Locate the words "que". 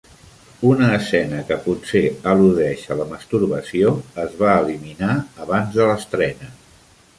1.49-1.57